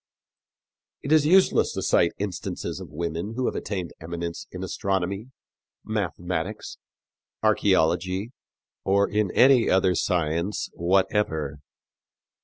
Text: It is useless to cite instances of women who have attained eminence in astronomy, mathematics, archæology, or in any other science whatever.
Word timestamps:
It 1.03 1.11
is 1.11 1.27
useless 1.27 1.73
to 1.73 1.83
cite 1.83 2.13
instances 2.17 2.79
of 2.79 2.89
women 2.89 3.33
who 3.35 3.45
have 3.45 3.53
attained 3.53 3.93
eminence 4.01 4.47
in 4.51 4.63
astronomy, 4.63 5.29
mathematics, 5.85 6.79
archæology, 7.43 8.29
or 8.83 9.07
in 9.07 9.29
any 9.35 9.69
other 9.69 9.93
science 9.93 10.71
whatever. 10.73 11.59